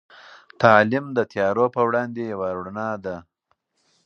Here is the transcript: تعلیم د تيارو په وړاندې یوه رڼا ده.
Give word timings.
تعلیم 0.61 1.05
د 1.17 1.19
تيارو 1.31 1.65
په 1.75 1.81
وړاندې 1.87 2.21
یوه 2.33 2.47
رڼا 2.57 2.89
ده. 3.05 3.17